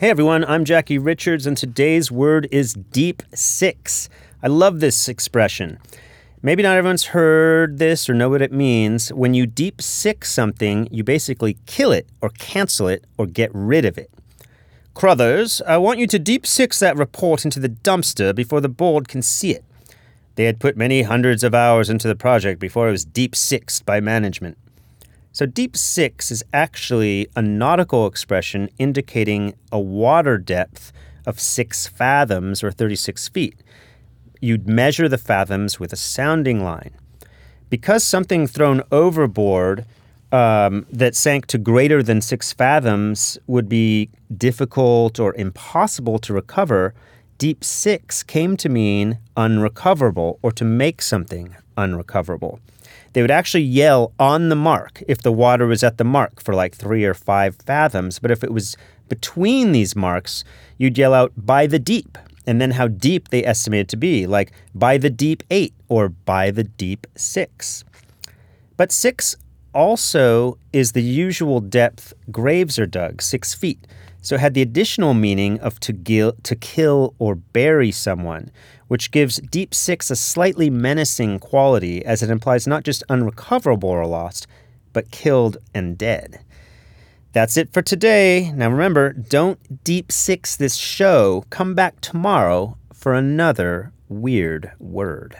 [0.00, 4.08] Hey everyone, I'm Jackie Richards, and today's word is deep six.
[4.40, 5.80] I love this expression.
[6.40, 9.12] Maybe not everyone's heard this or know what it means.
[9.12, 13.84] When you deep six something, you basically kill it or cancel it or get rid
[13.84, 14.08] of it.
[14.94, 19.08] Crothers, I want you to deep six that report into the dumpster before the board
[19.08, 19.64] can see it.
[20.36, 23.84] They had put many hundreds of hours into the project before it was deep sixed
[23.84, 24.58] by management.
[25.38, 30.92] So, deep six is actually a nautical expression indicating a water depth
[31.26, 33.54] of six fathoms or 36 feet.
[34.40, 36.90] You'd measure the fathoms with a sounding line.
[37.70, 39.84] Because something thrown overboard
[40.32, 46.94] um, that sank to greater than six fathoms would be difficult or impossible to recover,
[47.38, 52.60] deep six came to mean unrecoverable or to make something unrecoverable
[53.12, 56.54] they would actually yell on the mark if the water was at the mark for
[56.54, 58.18] like three or five fathoms.
[58.18, 58.76] But if it was
[59.08, 60.44] between these marks,
[60.76, 64.52] you'd yell out by the deep, and then how deep they estimated to be, like
[64.74, 67.84] by the deep eight or by the deep six.
[68.76, 69.36] But six
[69.74, 73.86] also is the usual depth graves are dug, six feet.
[74.20, 78.50] So it had the additional meaning of to, gil- to kill or bury someone,
[78.88, 84.06] which gives Deep Six a slightly menacing quality as it implies not just unrecoverable or
[84.06, 84.46] lost,
[84.92, 86.40] but killed and dead.
[87.32, 88.50] That's it for today.
[88.52, 91.44] Now remember, don't Deep Six this show.
[91.50, 95.36] Come back tomorrow for another weird word.